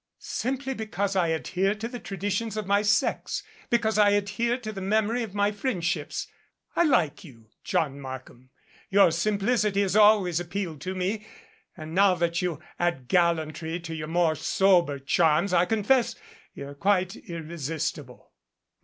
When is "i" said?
1.15-1.27, 3.99-4.09, 6.75-6.85, 15.53-15.65